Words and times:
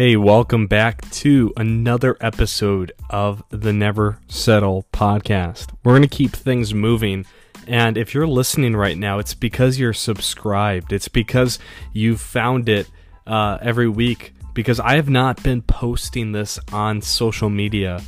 Hey, 0.00 0.16
welcome 0.16 0.66
back 0.66 1.10
to 1.10 1.52
another 1.58 2.16
episode 2.22 2.90
of 3.10 3.42
the 3.50 3.70
Never 3.70 4.18
Settle 4.28 4.86
podcast. 4.94 5.74
We're 5.84 5.92
going 5.92 6.08
to 6.08 6.08
keep 6.08 6.32
things 6.32 6.72
moving. 6.72 7.26
And 7.66 7.98
if 7.98 8.14
you're 8.14 8.26
listening 8.26 8.74
right 8.74 8.96
now, 8.96 9.18
it's 9.18 9.34
because 9.34 9.78
you're 9.78 9.92
subscribed. 9.92 10.94
It's 10.94 11.08
because 11.08 11.58
you 11.92 12.16
found 12.16 12.70
it 12.70 12.88
uh, 13.26 13.58
every 13.60 13.90
week. 13.90 14.32
Because 14.54 14.80
I 14.80 14.94
have 14.94 15.10
not 15.10 15.42
been 15.42 15.60
posting 15.60 16.32
this 16.32 16.58
on 16.72 17.02
social 17.02 17.50
media. 17.50 18.02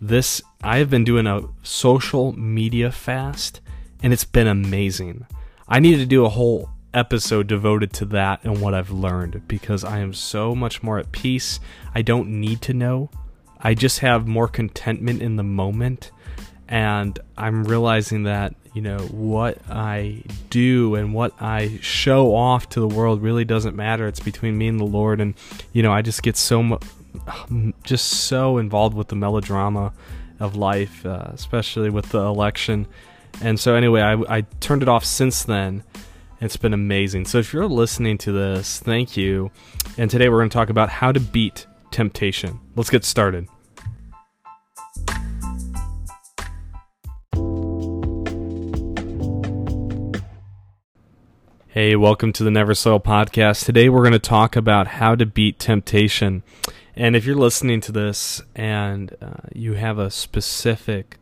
This, 0.00 0.40
I 0.62 0.78
have 0.78 0.88
been 0.88 1.04
doing 1.04 1.26
a 1.26 1.42
social 1.62 2.32
media 2.32 2.90
fast, 2.90 3.60
and 4.02 4.14
it's 4.14 4.24
been 4.24 4.46
amazing. 4.46 5.26
I 5.68 5.78
need 5.78 5.96
to 5.96 6.06
do 6.06 6.24
a 6.24 6.30
whole 6.30 6.70
episode 6.94 7.46
devoted 7.46 7.92
to 7.94 8.04
that 8.06 8.42
and 8.44 8.60
what 8.60 8.74
I've 8.74 8.90
learned 8.90 9.46
because 9.48 9.84
I 9.84 9.98
am 9.98 10.14
so 10.14 10.54
much 10.54 10.82
more 10.82 10.98
at 10.98 11.12
peace. 11.12 11.60
I 11.94 12.02
don't 12.02 12.40
need 12.40 12.62
to 12.62 12.74
know. 12.74 13.10
I 13.60 13.74
just 13.74 14.00
have 14.00 14.26
more 14.26 14.48
contentment 14.48 15.22
in 15.22 15.36
the 15.36 15.42
moment. 15.42 16.10
And 16.68 17.18
I'm 17.36 17.64
realizing 17.64 18.24
that, 18.24 18.54
you 18.72 18.82
know, 18.82 18.98
what 18.98 19.58
I 19.68 20.22
do 20.50 20.94
and 20.94 21.12
what 21.12 21.32
I 21.40 21.78
show 21.80 22.34
off 22.34 22.68
to 22.70 22.80
the 22.80 22.88
world 22.88 23.22
really 23.22 23.44
doesn't 23.44 23.76
matter. 23.76 24.06
It's 24.06 24.20
between 24.20 24.56
me 24.56 24.68
and 24.68 24.80
the 24.80 24.84
Lord. 24.84 25.20
And, 25.20 25.34
you 25.72 25.82
know, 25.82 25.92
I 25.92 26.02
just 26.02 26.22
get 26.22 26.36
so 26.36 26.62
much, 26.62 26.82
just 27.84 28.06
so 28.06 28.58
involved 28.58 28.96
with 28.96 29.08
the 29.08 29.16
melodrama 29.16 29.92
of 30.40 30.56
life, 30.56 31.04
uh, 31.04 31.30
especially 31.32 31.90
with 31.90 32.10
the 32.10 32.20
election. 32.20 32.86
And 33.40 33.58
so, 33.58 33.74
anyway, 33.74 34.00
I, 34.00 34.36
I 34.36 34.40
turned 34.60 34.82
it 34.82 34.88
off 34.88 35.04
since 35.04 35.42
then 35.44 35.84
it's 36.44 36.58
been 36.58 36.74
amazing. 36.74 37.24
So 37.24 37.38
if 37.38 37.54
you're 37.54 37.66
listening 37.66 38.18
to 38.18 38.32
this, 38.32 38.78
thank 38.78 39.16
you. 39.16 39.50
And 39.96 40.10
today 40.10 40.28
we're 40.28 40.40
going 40.40 40.50
to 40.50 40.54
talk 40.54 40.68
about 40.68 40.90
how 40.90 41.10
to 41.10 41.18
beat 41.18 41.66
temptation. 41.90 42.60
Let's 42.76 42.90
get 42.90 43.02
started. 43.02 43.48
Hey, 51.68 51.96
welcome 51.96 52.32
to 52.34 52.44
the 52.44 52.50
Never 52.50 52.74
Settle 52.74 53.00
podcast. 53.00 53.64
Today 53.64 53.88
we're 53.88 54.02
going 54.02 54.12
to 54.12 54.18
talk 54.18 54.54
about 54.54 54.86
how 54.86 55.14
to 55.14 55.24
beat 55.24 55.58
temptation. 55.58 56.42
And 56.94 57.16
if 57.16 57.24
you're 57.24 57.36
listening 57.36 57.80
to 57.80 57.92
this 57.92 58.42
and 58.54 59.16
uh, 59.22 59.48
you 59.54 59.72
have 59.72 59.98
a 59.98 60.10
specific 60.10 61.16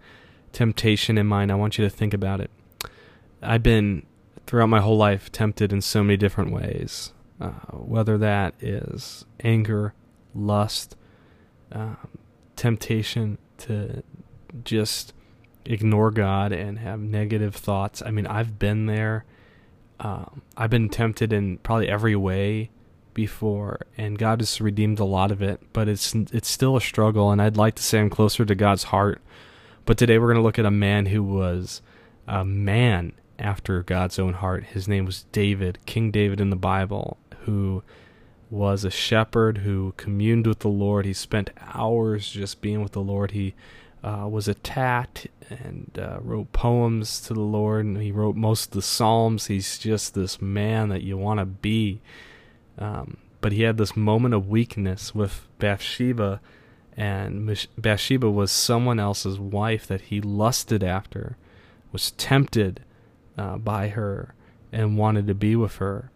temptation 0.52 1.16
in 1.16 1.28
mind, 1.28 1.52
I 1.52 1.54
want 1.54 1.78
you 1.78 1.84
to 1.84 1.90
think 1.90 2.12
about 2.12 2.40
it. 2.40 2.50
I've 3.40 3.62
been 3.62 4.04
throughout 4.46 4.68
my 4.68 4.80
whole 4.80 4.96
life 4.96 5.30
tempted 5.32 5.72
in 5.72 5.80
so 5.80 6.02
many 6.02 6.16
different 6.16 6.52
ways, 6.52 7.12
uh, 7.40 7.50
whether 7.72 8.18
that 8.18 8.54
is 8.60 9.24
anger, 9.40 9.94
lust, 10.34 10.96
um, 11.72 11.96
temptation 12.56 13.38
to 13.58 14.02
just 14.64 15.14
ignore 15.64 16.10
God 16.10 16.52
and 16.52 16.78
have 16.78 17.00
negative 17.00 17.54
thoughts. 17.54 18.02
I 18.04 18.10
mean, 18.10 18.26
I've 18.26 18.58
been 18.58 18.86
there. 18.86 19.24
Um, 20.00 20.42
I've 20.56 20.70
been 20.70 20.88
tempted 20.88 21.32
in 21.32 21.58
probably 21.58 21.88
every 21.88 22.16
way 22.16 22.70
before, 23.14 23.80
and 23.96 24.18
God 24.18 24.40
has 24.40 24.60
redeemed 24.60 24.98
a 24.98 25.04
lot 25.04 25.30
of 25.30 25.42
it. 25.42 25.60
But 25.72 25.88
it's 25.88 26.14
it's 26.14 26.50
still 26.50 26.76
a 26.76 26.80
struggle, 26.80 27.30
and 27.30 27.40
I'd 27.40 27.56
like 27.56 27.76
to 27.76 27.82
say 27.82 28.00
I'm 28.00 28.10
closer 28.10 28.44
to 28.44 28.54
God's 28.54 28.84
heart. 28.84 29.22
But 29.84 29.98
today 29.98 30.18
we're 30.18 30.28
going 30.28 30.36
to 30.36 30.42
look 30.42 30.58
at 30.58 30.66
a 30.66 30.70
man 30.70 31.06
who 31.06 31.22
was 31.22 31.82
a 32.26 32.44
man 32.44 33.12
after 33.38 33.82
God's 33.82 34.18
own 34.18 34.34
heart. 34.34 34.64
His 34.64 34.88
name 34.88 35.04
was 35.04 35.24
David, 35.32 35.78
King 35.86 36.10
David 36.10 36.40
in 36.40 36.50
the 36.50 36.56
Bible, 36.56 37.18
who 37.40 37.82
was 38.50 38.84
a 38.84 38.90
shepherd 38.90 39.58
who 39.58 39.94
communed 39.96 40.46
with 40.46 40.60
the 40.60 40.68
Lord. 40.68 41.06
He 41.06 41.14
spent 41.14 41.50
hours 41.74 42.30
just 42.30 42.60
being 42.60 42.82
with 42.82 42.92
the 42.92 43.00
Lord. 43.00 43.30
He 43.30 43.54
uh, 44.04 44.26
was 44.28 44.48
attacked 44.48 45.26
and 45.48 45.90
uh, 45.98 46.18
wrote 46.20 46.52
poems 46.52 47.20
to 47.22 47.34
the 47.34 47.40
Lord, 47.40 47.84
and 47.84 48.00
he 48.00 48.12
wrote 48.12 48.36
most 48.36 48.66
of 48.66 48.72
the 48.72 48.82
Psalms. 48.82 49.46
He's 49.46 49.78
just 49.78 50.14
this 50.14 50.40
man 50.40 50.88
that 50.90 51.02
you 51.02 51.16
want 51.16 51.40
to 51.40 51.46
be. 51.46 52.00
Um, 52.78 53.16
but 53.40 53.52
he 53.52 53.62
had 53.62 53.78
this 53.78 53.96
moment 53.96 54.34
of 54.34 54.48
weakness 54.48 55.14
with 55.14 55.46
Bathsheba, 55.58 56.40
and 56.96 57.66
Bathsheba 57.78 58.30
was 58.30 58.52
someone 58.52 59.00
else's 59.00 59.38
wife 59.38 59.86
that 59.86 60.02
he 60.02 60.20
lusted 60.20 60.84
after, 60.84 61.36
was 61.90 62.12
tempted 62.12 62.82
uh, 63.36 63.56
by 63.56 63.88
her 63.88 64.34
and 64.72 64.96
wanted 64.96 65.26
to 65.26 65.34
be 65.34 65.56
with 65.56 65.76
her. 65.76 66.10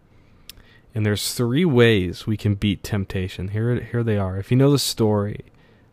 And 0.95 1.05
there's 1.05 1.33
three 1.33 1.65
ways 1.65 2.25
we 2.25 2.37
can 2.37 2.55
beat 2.55 2.83
temptation. 2.83 3.49
Here, 3.49 3.79
here 3.79 4.03
they 4.03 4.17
are. 4.17 4.37
If 4.37 4.49
you 4.49 4.57
know 4.57 4.71
the 4.71 4.79
story 4.79 5.45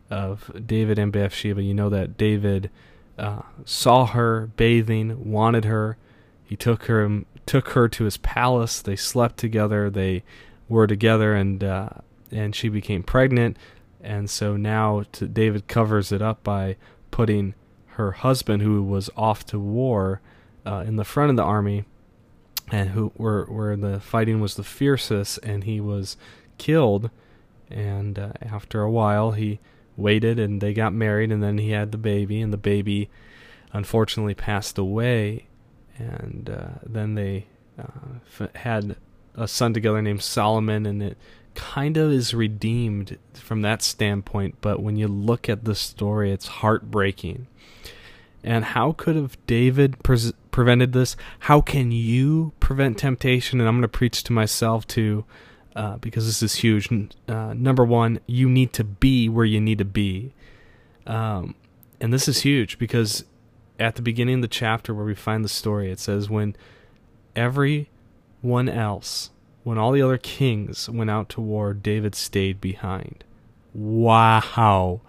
of 0.09 0.49
David 0.65 0.97
and 0.97 1.11
Bathsheba, 1.11 1.61
you 1.61 1.73
know 1.73 1.89
that 1.89 2.17
David 2.17 2.71
uh, 3.17 3.43
saw 3.65 4.07
her 4.07 4.47
bathing, 4.57 5.31
wanted 5.31 5.65
her. 5.65 5.97
He 6.43 6.55
took 6.55 6.85
her, 6.85 7.23
took 7.45 7.69
her 7.69 7.87
to 7.87 8.03
his 8.03 8.17
palace. 8.17 8.81
They 8.81 8.95
slept 8.95 9.37
together. 9.37 9.89
They 9.89 10.23
were 10.67 10.87
together, 10.87 11.35
and 11.35 11.63
uh, 11.63 11.89
and 12.31 12.55
she 12.55 12.69
became 12.69 13.03
pregnant. 13.03 13.57
And 14.01 14.29
so 14.29 14.57
now 14.57 15.03
to, 15.13 15.27
David 15.27 15.67
covers 15.67 16.11
it 16.11 16.21
up 16.21 16.43
by 16.43 16.77
putting 17.11 17.55
her 17.89 18.11
husband, 18.11 18.61
who 18.61 18.83
was 18.83 19.09
off 19.15 19.45
to 19.47 19.59
war, 19.59 20.21
uh, 20.65 20.83
in 20.85 20.95
the 20.95 21.03
front 21.03 21.29
of 21.29 21.35
the 21.35 21.43
army, 21.43 21.85
and 22.71 22.89
who 22.89 23.11
where 23.15 23.43
where 23.45 23.75
the 23.75 23.99
fighting 23.99 24.41
was 24.41 24.55
the 24.55 24.63
fiercest, 24.63 25.39
and 25.43 25.63
he 25.63 25.79
was 25.79 26.17
killed. 26.57 27.09
And 27.69 28.19
uh, 28.19 28.33
after 28.41 28.81
a 28.81 28.91
while, 28.91 29.31
he 29.31 29.59
waited, 29.97 30.39
and 30.39 30.61
they 30.61 30.73
got 30.73 30.93
married, 30.93 31.31
and 31.31 31.41
then 31.41 31.57
he 31.57 31.71
had 31.71 31.91
the 31.91 31.97
baby, 31.97 32.41
and 32.41 32.53
the 32.53 32.57
baby 32.57 33.09
unfortunately 33.73 34.35
passed 34.35 34.77
away. 34.77 35.47
And 35.97 36.49
uh, 36.49 36.79
then 36.85 37.15
they 37.15 37.47
uh, 37.79 38.19
f- 38.39 38.55
had 38.55 38.97
a 39.35 39.47
son 39.47 39.73
together 39.73 40.01
named 40.01 40.21
Solomon, 40.21 40.85
and 40.85 41.01
it 41.01 41.17
kind 41.55 41.97
of 41.97 42.11
is 42.11 42.33
redeemed 42.33 43.17
from 43.33 43.61
that 43.61 43.81
standpoint. 43.81 44.55
But 44.61 44.81
when 44.81 44.97
you 44.97 45.07
look 45.07 45.49
at 45.49 45.63
the 45.63 45.75
story, 45.75 46.31
it's 46.31 46.47
heartbreaking. 46.47 47.47
And 48.43 48.65
how 48.65 48.91
could 48.91 49.15
have 49.15 49.37
David 49.47 50.03
pre- 50.03 50.33
prevented 50.55 50.93
this? 50.93 51.17
How 51.39 51.59
can 51.59 51.91
you 51.91 52.53
prevent 52.61 52.97
temptation? 52.97 53.59
And 53.59 53.67
I'm 53.67 53.75
going 53.75 53.81
to 53.81 53.89
preach 53.89 54.23
to 54.23 54.31
myself 54.31 54.87
too, 54.87 55.25
uh, 55.75 55.97
because 55.97 56.25
this 56.25 56.41
is 56.41 56.55
huge. 56.55 56.89
Uh, 57.27 57.53
number 57.53 57.83
one, 57.83 58.21
you 58.25 58.47
need 58.47 58.71
to 58.71 58.85
be 58.85 59.27
where 59.27 59.43
you 59.43 59.59
need 59.59 59.79
to 59.79 59.85
be. 59.85 60.33
Um, 61.05 61.55
and 61.99 62.13
this 62.13 62.29
is 62.29 62.43
huge 62.43 62.79
because 62.79 63.25
at 63.81 63.97
the 63.97 64.01
beginning 64.01 64.35
of 64.35 64.41
the 64.43 64.47
chapter 64.47 64.93
where 64.93 65.03
we 65.03 65.13
find 65.13 65.43
the 65.43 65.49
story, 65.49 65.91
it 65.91 65.99
says, 65.99 66.29
when 66.29 66.55
everyone 67.35 68.69
else, 68.69 69.31
when 69.65 69.77
all 69.77 69.91
the 69.91 70.01
other 70.01 70.17
kings 70.17 70.89
went 70.89 71.09
out 71.09 71.27
to 71.31 71.41
war, 71.41 71.73
David 71.73 72.15
stayed 72.15 72.61
behind. 72.61 73.25
Wow. 73.73 75.01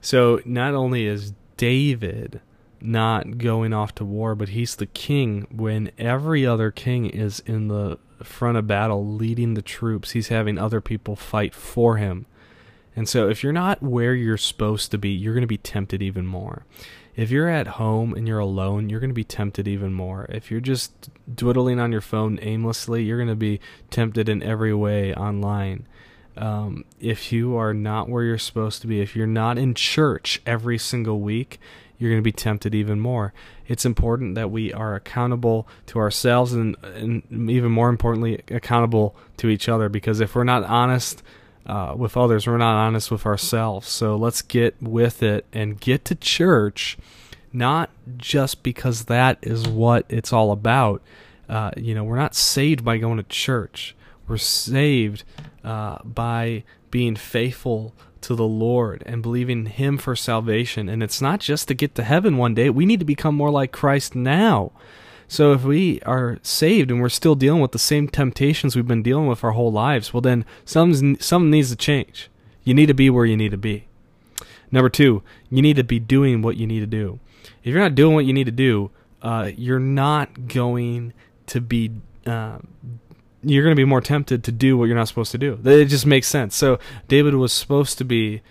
So 0.00 0.40
not 0.44 0.74
only 0.74 1.06
is 1.06 1.32
David 1.56 2.40
not 2.84 3.38
going 3.38 3.72
off 3.72 3.94
to 3.96 4.04
war, 4.04 4.34
but 4.34 4.50
he's 4.50 4.76
the 4.76 4.86
king 4.86 5.46
when 5.50 5.90
every 5.98 6.46
other 6.46 6.70
king 6.70 7.06
is 7.06 7.40
in 7.40 7.68
the 7.68 7.98
front 8.22 8.58
of 8.58 8.66
battle 8.66 9.06
leading 9.06 9.54
the 9.54 9.62
troops. 9.62 10.12
He's 10.12 10.28
having 10.28 10.58
other 10.58 10.80
people 10.80 11.16
fight 11.16 11.54
for 11.54 11.96
him. 11.96 12.26
And 12.96 13.08
so 13.08 13.28
if 13.28 13.42
you're 13.42 13.52
not 13.52 13.82
where 13.82 14.14
you're 14.14 14.36
supposed 14.36 14.90
to 14.92 14.98
be, 14.98 15.10
you're 15.10 15.34
going 15.34 15.42
to 15.42 15.48
be 15.48 15.58
tempted 15.58 16.02
even 16.02 16.26
more. 16.26 16.64
If 17.16 17.30
you're 17.30 17.48
at 17.48 17.66
home 17.66 18.12
and 18.14 18.26
you're 18.26 18.38
alone, 18.38 18.88
you're 18.88 19.00
going 19.00 19.10
to 19.10 19.14
be 19.14 19.24
tempted 19.24 19.66
even 19.66 19.92
more. 19.92 20.26
If 20.28 20.50
you're 20.50 20.60
just 20.60 21.10
dwiddling 21.32 21.80
on 21.80 21.92
your 21.92 22.00
phone 22.00 22.38
aimlessly, 22.42 23.04
you're 23.04 23.18
going 23.18 23.28
to 23.28 23.34
be 23.34 23.60
tempted 23.90 24.28
in 24.28 24.42
every 24.42 24.74
way 24.74 25.14
online. 25.14 25.86
Um, 26.36 26.84
if 26.98 27.32
you 27.32 27.56
are 27.56 27.72
not 27.72 28.08
where 28.08 28.24
you're 28.24 28.38
supposed 28.38 28.80
to 28.82 28.88
be, 28.88 29.00
if 29.00 29.14
you're 29.14 29.26
not 29.26 29.58
in 29.58 29.74
church 29.74 30.42
every 30.44 30.78
single 30.78 31.20
week, 31.20 31.60
you're 31.98 32.10
going 32.10 32.20
to 32.20 32.24
be 32.24 32.32
tempted 32.32 32.74
even 32.74 33.00
more. 33.00 33.32
It's 33.66 33.84
important 33.84 34.34
that 34.34 34.50
we 34.50 34.72
are 34.72 34.94
accountable 34.94 35.68
to 35.86 35.98
ourselves 35.98 36.52
and, 36.52 36.76
and 36.82 37.50
even 37.50 37.70
more 37.70 37.88
importantly, 37.88 38.42
accountable 38.48 39.16
to 39.38 39.48
each 39.48 39.68
other 39.68 39.88
because 39.88 40.20
if 40.20 40.34
we're 40.34 40.44
not 40.44 40.64
honest 40.64 41.22
uh, 41.66 41.94
with 41.96 42.16
others, 42.16 42.46
we're 42.46 42.58
not 42.58 42.76
honest 42.76 43.10
with 43.10 43.24
ourselves. 43.24 43.88
So 43.88 44.16
let's 44.16 44.42
get 44.42 44.80
with 44.82 45.22
it 45.22 45.46
and 45.52 45.80
get 45.80 46.04
to 46.06 46.14
church, 46.14 46.98
not 47.52 47.90
just 48.16 48.62
because 48.62 49.04
that 49.04 49.38
is 49.42 49.66
what 49.66 50.04
it's 50.08 50.32
all 50.32 50.50
about. 50.50 51.00
Uh, 51.48 51.70
you 51.76 51.94
know, 51.94 52.04
we're 52.04 52.16
not 52.16 52.34
saved 52.34 52.84
by 52.84 52.98
going 52.98 53.16
to 53.16 53.22
church. 53.22 53.94
We're 54.26 54.36
saved 54.38 55.24
uh, 55.62 55.98
by 56.04 56.64
being 56.90 57.16
faithful 57.16 57.94
to 58.24 58.34
the 58.34 58.44
Lord 58.46 59.02
and 59.06 59.22
believing 59.22 59.66
Him 59.66 59.98
for 59.98 60.16
salvation. 60.16 60.88
And 60.88 61.02
it's 61.02 61.20
not 61.20 61.40
just 61.40 61.68
to 61.68 61.74
get 61.74 61.94
to 61.94 62.02
heaven 62.02 62.36
one 62.36 62.54
day, 62.54 62.70
we 62.70 62.86
need 62.86 63.00
to 63.00 63.06
become 63.06 63.34
more 63.34 63.50
like 63.50 63.72
Christ 63.72 64.14
now. 64.14 64.72
So 65.28 65.52
if 65.52 65.64
we 65.64 66.00
are 66.02 66.38
saved 66.42 66.90
and 66.90 67.00
we're 67.00 67.08
still 67.08 67.34
dealing 67.34 67.60
with 67.60 67.72
the 67.72 67.78
same 67.78 68.08
temptations 68.08 68.76
we've 68.76 68.86
been 68.86 69.02
dealing 69.02 69.26
with 69.26 69.42
our 69.42 69.52
whole 69.52 69.72
lives, 69.72 70.12
well 70.12 70.20
then 70.20 70.44
something 70.64 71.18
something 71.20 71.50
needs 71.50 71.70
to 71.70 71.76
change. 71.76 72.30
You 72.62 72.74
need 72.74 72.86
to 72.86 72.94
be 72.94 73.10
where 73.10 73.26
you 73.26 73.36
need 73.36 73.50
to 73.50 73.58
be. 73.58 73.86
Number 74.70 74.88
two, 74.88 75.22
you 75.50 75.62
need 75.62 75.76
to 75.76 75.84
be 75.84 75.98
doing 75.98 76.42
what 76.42 76.56
you 76.56 76.66
need 76.66 76.80
to 76.80 76.86
do. 76.86 77.20
If 77.62 77.72
you're 77.72 77.82
not 77.82 77.94
doing 77.94 78.14
what 78.14 78.24
you 78.24 78.32
need 78.32 78.46
to 78.46 78.52
do, 78.52 78.90
uh, 79.22 79.50
you're 79.56 79.78
not 79.78 80.48
going 80.48 81.12
to 81.46 81.60
be. 81.60 81.92
Uh, 82.26 82.58
you're 83.44 83.62
going 83.62 83.74
to 83.74 83.80
be 83.80 83.84
more 83.84 84.00
tempted 84.00 84.44
to 84.44 84.52
do 84.52 84.76
what 84.76 84.86
you're 84.86 84.96
not 84.96 85.08
supposed 85.08 85.32
to 85.32 85.38
do. 85.38 85.58
It 85.64 85.86
just 85.86 86.06
makes 86.06 86.28
sense. 86.28 86.56
So 86.56 86.78
David 87.08 87.34
was 87.34 87.52
supposed 87.52 87.98
to 87.98 88.04
be 88.04 88.42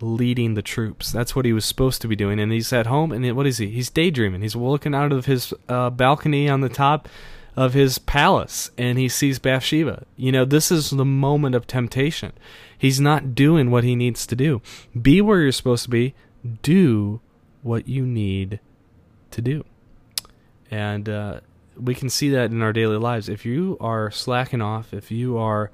leading 0.00 0.54
the 0.54 0.62
troops. 0.62 1.12
That's 1.12 1.36
what 1.36 1.44
he 1.44 1.52
was 1.52 1.64
supposed 1.64 2.00
to 2.02 2.08
be 2.08 2.16
doing. 2.16 2.40
And 2.40 2.52
he's 2.52 2.72
at 2.72 2.86
home, 2.86 3.12
and 3.12 3.36
what 3.36 3.46
is 3.46 3.58
he? 3.58 3.68
He's 3.68 3.90
daydreaming. 3.90 4.42
He's 4.42 4.56
looking 4.56 4.94
out 4.94 5.12
of 5.12 5.26
his 5.26 5.52
uh, 5.68 5.90
balcony 5.90 6.48
on 6.48 6.60
the 6.60 6.68
top 6.68 7.08
of 7.56 7.74
his 7.74 7.98
palace, 7.98 8.70
and 8.78 8.98
he 8.98 9.08
sees 9.08 9.38
Bathsheba. 9.38 10.04
You 10.16 10.32
know, 10.32 10.44
this 10.44 10.70
is 10.70 10.90
the 10.90 11.04
moment 11.04 11.54
of 11.54 11.66
temptation. 11.66 12.32
He's 12.76 13.00
not 13.00 13.34
doing 13.34 13.70
what 13.70 13.84
he 13.84 13.94
needs 13.94 14.26
to 14.26 14.36
do. 14.36 14.62
Be 15.00 15.20
where 15.20 15.40
you're 15.40 15.52
supposed 15.52 15.84
to 15.84 15.90
be. 15.90 16.14
Do 16.62 17.20
what 17.62 17.86
you 17.86 18.06
need 18.06 18.60
to 19.32 19.42
do. 19.42 19.64
And 20.70 21.08
uh, 21.08 21.40
we 21.80 21.94
can 21.94 22.10
see 22.10 22.30
that 22.30 22.50
in 22.50 22.62
our 22.62 22.72
daily 22.72 22.96
lives. 22.96 23.28
If 23.28 23.44
you 23.44 23.76
are 23.80 24.10
slacking 24.10 24.60
off, 24.60 24.92
if 24.92 25.10
you 25.10 25.38
are, 25.38 25.70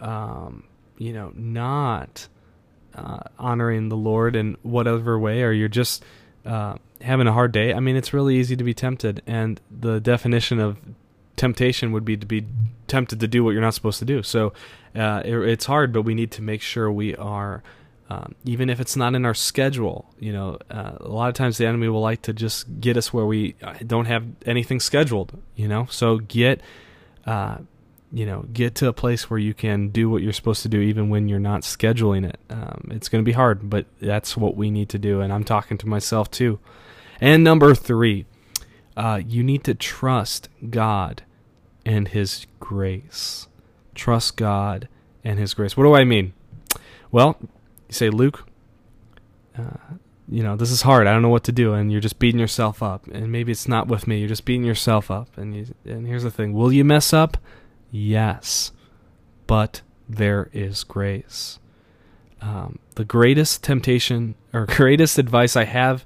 um, 0.00 0.64
you 0.96 1.12
know, 1.12 1.32
not 1.34 2.28
uh, 2.94 3.20
honoring 3.38 3.88
the 3.88 3.96
Lord 3.96 4.36
in 4.36 4.56
whatever 4.62 5.18
way, 5.18 5.42
or 5.42 5.52
you're 5.52 5.68
just 5.68 6.04
uh, 6.44 6.76
having 7.00 7.26
a 7.26 7.32
hard 7.32 7.52
day, 7.52 7.74
I 7.74 7.80
mean, 7.80 7.96
it's 7.96 8.12
really 8.12 8.36
easy 8.36 8.56
to 8.56 8.64
be 8.64 8.74
tempted. 8.74 9.22
And 9.26 9.60
the 9.70 10.00
definition 10.00 10.58
of 10.58 10.78
temptation 11.36 11.92
would 11.92 12.04
be 12.04 12.16
to 12.16 12.26
be 12.26 12.46
tempted 12.86 13.20
to 13.20 13.28
do 13.28 13.44
what 13.44 13.50
you're 13.50 13.62
not 13.62 13.74
supposed 13.74 13.98
to 14.00 14.04
do. 14.04 14.22
So 14.22 14.52
uh, 14.94 15.22
it, 15.24 15.36
it's 15.36 15.66
hard, 15.66 15.92
but 15.92 16.02
we 16.02 16.14
need 16.14 16.30
to 16.32 16.42
make 16.42 16.62
sure 16.62 16.90
we 16.90 17.14
are. 17.16 17.62
Um, 18.10 18.34
even 18.44 18.70
if 18.70 18.80
it's 18.80 18.96
not 18.96 19.14
in 19.14 19.26
our 19.26 19.34
schedule, 19.34 20.14
you 20.18 20.32
know, 20.32 20.58
uh, 20.70 20.92
a 20.98 21.08
lot 21.08 21.28
of 21.28 21.34
times 21.34 21.58
the 21.58 21.66
enemy 21.66 21.88
will 21.88 22.00
like 22.00 22.22
to 22.22 22.32
just 22.32 22.80
get 22.80 22.96
us 22.96 23.12
where 23.12 23.26
we 23.26 23.54
uh, 23.62 23.74
don't 23.86 24.06
have 24.06 24.24
anything 24.46 24.80
scheduled, 24.80 25.38
you 25.56 25.68
know. 25.68 25.86
So 25.90 26.16
get 26.16 26.62
uh, 27.26 27.58
you 28.12 28.24
know, 28.24 28.46
get 28.52 28.74
to 28.76 28.88
a 28.88 28.92
place 28.92 29.28
where 29.28 29.38
you 29.38 29.52
can 29.52 29.88
do 29.88 30.08
what 30.08 30.22
you're 30.22 30.32
supposed 30.32 30.62
to 30.62 30.68
do 30.68 30.80
even 30.80 31.10
when 31.10 31.28
you're 31.28 31.38
not 31.38 31.62
scheduling 31.62 32.26
it. 32.26 32.38
Um, 32.48 32.88
it's 32.90 33.08
going 33.08 33.22
to 33.22 33.28
be 33.28 33.32
hard, 33.32 33.68
but 33.68 33.86
that's 34.00 34.36
what 34.36 34.56
we 34.56 34.70
need 34.70 34.88
to 34.90 34.98
do. 34.98 35.20
And 35.20 35.32
I'm 35.32 35.44
talking 35.44 35.76
to 35.78 35.86
myself 35.86 36.30
too. 36.30 36.58
And 37.20 37.44
number 37.44 37.74
three, 37.74 38.24
uh, 38.96 39.20
you 39.26 39.42
need 39.42 39.64
to 39.64 39.74
trust 39.74 40.48
God 40.70 41.22
and 41.84 42.08
His 42.08 42.46
grace. 42.60 43.48
Trust 43.94 44.36
God 44.36 44.88
and 45.22 45.38
His 45.38 45.52
grace. 45.52 45.76
What 45.76 45.84
do 45.84 45.94
I 45.94 46.04
mean? 46.04 46.32
Well, 47.10 47.36
you 47.88 47.94
say, 47.94 48.10
Luke, 48.10 48.46
uh, 49.56 49.94
you 50.28 50.42
know, 50.42 50.56
this 50.56 50.70
is 50.70 50.82
hard. 50.82 51.06
I 51.06 51.12
don't 51.12 51.22
know 51.22 51.28
what 51.28 51.44
to 51.44 51.52
do. 51.52 51.72
And 51.72 51.90
you're 51.90 52.00
just 52.00 52.18
beating 52.18 52.40
yourself 52.40 52.82
up. 52.82 53.06
And 53.08 53.32
maybe 53.32 53.52
it's 53.52 53.68
not 53.68 53.88
with 53.88 54.06
me. 54.06 54.18
You're 54.18 54.28
just 54.28 54.44
beating 54.44 54.64
yourself 54.66 55.10
up. 55.10 55.36
And, 55.38 55.56
you, 55.56 55.66
and 55.84 56.06
here's 56.06 56.22
the 56.22 56.30
thing 56.30 56.52
Will 56.52 56.72
you 56.72 56.84
mess 56.84 57.12
up? 57.12 57.38
Yes, 57.90 58.72
but 59.46 59.80
there 60.08 60.50
is 60.52 60.84
grace. 60.84 61.58
Um, 62.40 62.78
the 62.94 63.04
greatest 63.04 63.64
temptation 63.64 64.34
or 64.52 64.66
greatest 64.68 65.18
advice 65.18 65.56
I 65.56 65.64
have 65.64 66.04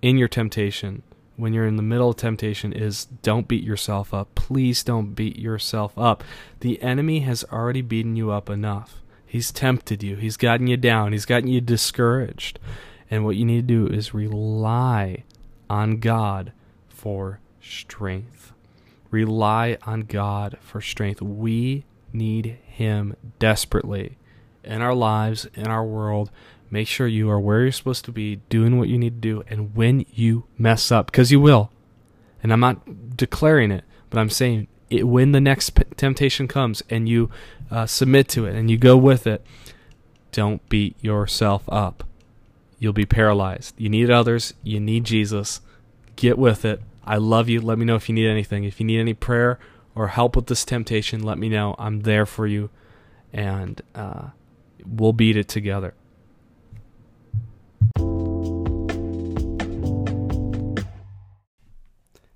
in 0.00 0.18
your 0.18 0.28
temptation 0.28 1.02
when 1.36 1.52
you're 1.52 1.66
in 1.66 1.76
the 1.76 1.82
middle 1.82 2.10
of 2.10 2.16
temptation 2.16 2.72
is 2.72 3.06
don't 3.06 3.48
beat 3.48 3.64
yourself 3.64 4.12
up. 4.12 4.34
Please 4.34 4.84
don't 4.84 5.14
beat 5.14 5.38
yourself 5.38 5.96
up. 5.98 6.22
The 6.60 6.80
enemy 6.82 7.20
has 7.20 7.44
already 7.50 7.82
beaten 7.82 8.16
you 8.16 8.30
up 8.30 8.50
enough. 8.50 9.01
He's 9.32 9.50
tempted 9.50 10.02
you, 10.02 10.16
he's 10.16 10.36
gotten 10.36 10.66
you 10.66 10.76
down, 10.76 11.12
he's 11.12 11.24
gotten 11.24 11.48
you 11.48 11.62
discouraged. 11.62 12.58
And 13.10 13.24
what 13.24 13.34
you 13.34 13.46
need 13.46 13.66
to 13.66 13.86
do 13.86 13.86
is 13.86 14.12
rely 14.12 15.24
on 15.70 16.00
God 16.00 16.52
for 16.86 17.40
strength. 17.58 18.52
Rely 19.10 19.78
on 19.84 20.02
God 20.02 20.58
for 20.60 20.82
strength. 20.82 21.22
We 21.22 21.86
need 22.12 22.58
Him 22.66 23.16
desperately 23.38 24.18
in 24.62 24.82
our 24.82 24.94
lives, 24.94 25.46
in 25.54 25.66
our 25.66 25.82
world. 25.82 26.30
Make 26.70 26.86
sure 26.86 27.06
you 27.06 27.30
are 27.30 27.40
where 27.40 27.62
you're 27.62 27.72
supposed 27.72 28.04
to 28.04 28.12
be, 28.12 28.36
doing 28.50 28.76
what 28.78 28.88
you 28.88 28.98
need 28.98 29.22
to 29.22 29.28
do. 29.28 29.44
And 29.48 29.74
when 29.74 30.04
you 30.12 30.44
mess 30.58 30.92
up, 30.92 31.06
because 31.06 31.32
you 31.32 31.40
will, 31.40 31.70
and 32.42 32.52
I'm 32.52 32.60
not 32.60 33.16
declaring 33.16 33.70
it, 33.70 33.84
but 34.10 34.18
I'm 34.20 34.28
saying 34.28 34.68
it, 34.92 35.04
when 35.04 35.32
the 35.32 35.40
next 35.40 35.78
temptation 35.96 36.48
comes 36.48 36.82
and 36.90 37.08
you 37.08 37.30
uh, 37.70 37.86
submit 37.86 38.28
to 38.28 38.46
it 38.46 38.54
and 38.54 38.70
you 38.70 38.76
go 38.76 38.96
with 38.96 39.26
it, 39.26 39.44
don't 40.30 40.66
beat 40.68 40.96
yourself 41.02 41.64
up. 41.68 42.04
You'll 42.78 42.92
be 42.92 43.06
paralyzed. 43.06 43.74
You 43.78 43.88
need 43.88 44.10
others, 44.10 44.54
you 44.62 44.80
need 44.80 45.04
Jesus. 45.04 45.60
Get 46.16 46.38
with 46.38 46.64
it 46.64 46.82
I 47.04 47.16
love 47.16 47.48
you. 47.48 47.60
Let 47.60 47.78
me 47.78 47.84
know 47.84 47.96
if 47.96 48.08
you 48.08 48.14
need 48.14 48.28
anything. 48.28 48.64
If 48.64 48.78
you 48.78 48.86
need 48.86 49.00
any 49.00 49.14
prayer 49.14 49.58
or 49.94 50.08
help 50.08 50.36
with 50.36 50.46
this 50.46 50.64
temptation, 50.64 51.22
let 51.22 51.38
me 51.38 51.48
know. 51.48 51.74
I'm 51.78 52.00
there 52.00 52.26
for 52.26 52.46
you, 52.46 52.70
and 53.32 53.80
uh, 53.94 54.28
we'll 54.86 55.12
beat 55.12 55.36
it 55.36 55.48
together. 55.48 55.94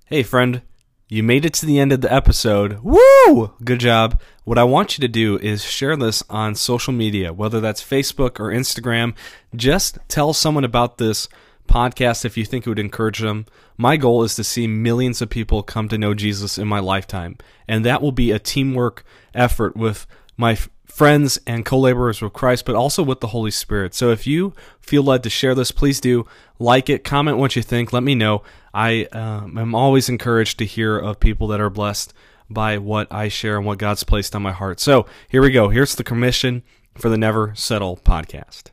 Hey, 0.05 0.23
friend. 0.23 0.61
You 1.09 1.23
made 1.23 1.45
it 1.45 1.53
to 1.55 1.65
the 1.65 1.79
end 1.79 1.93
of 1.93 2.01
the 2.01 2.13
episode. 2.13 2.79
Woo! 2.83 3.53
Good 3.63 3.79
job. 3.79 4.19
What 4.43 4.57
I 4.57 4.65
want 4.65 4.97
you 4.97 5.01
to 5.03 5.07
do 5.07 5.37
is 5.37 5.63
share 5.63 5.95
this 5.95 6.21
on 6.29 6.53
social 6.53 6.91
media, 6.91 7.31
whether 7.31 7.61
that's 7.61 7.81
Facebook 7.81 8.41
or 8.41 8.51
Instagram. 8.51 9.15
Just 9.55 9.99
tell 10.09 10.33
someone 10.33 10.65
about 10.65 10.97
this 10.97 11.29
podcast 11.69 12.25
if 12.25 12.35
you 12.35 12.43
think 12.43 12.65
it 12.65 12.69
would 12.69 12.77
encourage 12.77 13.19
them. 13.19 13.45
My 13.77 13.95
goal 13.95 14.23
is 14.23 14.35
to 14.35 14.43
see 14.43 14.67
millions 14.67 15.21
of 15.21 15.29
people 15.29 15.63
come 15.63 15.87
to 15.87 15.97
know 15.97 16.13
Jesus 16.13 16.57
in 16.57 16.67
my 16.67 16.79
lifetime, 16.79 17.37
and 17.69 17.85
that 17.85 18.01
will 18.01 18.11
be 18.11 18.31
a 18.31 18.39
teamwork 18.39 19.05
effort 19.33 19.77
with 19.77 20.07
my 20.37 20.53
f- 20.53 20.69
friends 20.85 21.39
and 21.45 21.65
co-laborers 21.65 22.21
with 22.21 22.33
Christ, 22.33 22.65
but 22.65 22.75
also 22.75 23.03
with 23.03 23.19
the 23.19 23.27
Holy 23.27 23.51
Spirit. 23.51 23.93
So 23.93 24.11
if 24.11 24.25
you 24.25 24.53
feel 24.79 25.03
led 25.03 25.23
to 25.23 25.29
share 25.29 25.53
this, 25.53 25.71
please 25.71 25.99
do 25.99 26.25
like 26.59 26.89
it, 26.89 27.03
comment 27.03 27.37
what 27.37 27.55
you 27.55 27.61
think, 27.61 27.91
let 27.91 28.03
me 28.03 28.15
know. 28.15 28.43
I 28.73 29.05
um, 29.11 29.57
am 29.57 29.75
always 29.75 30.09
encouraged 30.09 30.59
to 30.59 30.65
hear 30.65 30.97
of 30.97 31.19
people 31.19 31.47
that 31.47 31.59
are 31.59 31.69
blessed 31.69 32.13
by 32.49 32.77
what 32.77 33.11
I 33.11 33.27
share 33.27 33.57
and 33.57 33.65
what 33.65 33.79
God's 33.79 34.03
placed 34.03 34.35
on 34.35 34.41
my 34.41 34.51
heart. 34.51 34.79
So 34.79 35.05
here 35.27 35.41
we 35.41 35.51
go. 35.51 35.69
Here's 35.69 35.95
the 35.95 36.03
commission 36.03 36.63
for 36.95 37.09
the 37.09 37.17
Never 37.17 37.53
Settle 37.55 37.97
podcast. 37.97 38.65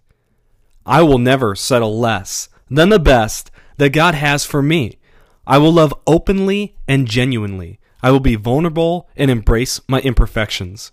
I 0.87 1.03
will 1.03 1.19
never 1.19 1.55
settle 1.55 1.99
less 1.99 2.49
than 2.71 2.91
the 2.91 2.99
best 2.99 3.51
that 3.79 3.91
God 3.91 4.15
has 4.15 4.45
for 4.45 4.63
me. 4.63 4.99
I 5.47 5.59
will 5.59 5.73
love 5.73 5.95
openly 6.07 6.77
and 6.87 7.09
genuinely. 7.09 7.81
I 8.03 8.11
will 8.11 8.21
be 8.21 8.37
vulnerable 8.37 9.09
and 9.17 9.31
embrace 9.31 9.81
my 9.89 10.01
imperfections. 10.01 10.93